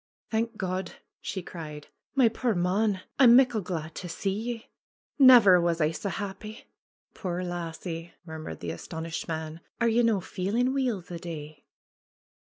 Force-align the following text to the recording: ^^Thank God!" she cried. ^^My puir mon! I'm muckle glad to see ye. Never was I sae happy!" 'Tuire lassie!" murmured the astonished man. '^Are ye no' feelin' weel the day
^^Thank 0.31 0.57
God!" 0.57 0.93
she 1.21 1.43
cried. 1.43 1.89
^^My 2.17 2.33
puir 2.33 2.55
mon! 2.55 3.01
I'm 3.19 3.35
muckle 3.35 3.61
glad 3.61 3.93
to 3.93 4.09
see 4.09 4.31
ye. 4.33 4.69
Never 5.19 5.61
was 5.61 5.79
I 5.79 5.91
sae 5.91 6.09
happy!" 6.09 6.65
'Tuire 7.13 7.43
lassie!" 7.43 8.15
murmured 8.25 8.61
the 8.61 8.71
astonished 8.71 9.27
man. 9.27 9.61
'^Are 9.79 9.93
ye 9.93 10.01
no' 10.01 10.19
feelin' 10.19 10.73
weel 10.73 11.01
the 11.01 11.19
day 11.19 11.65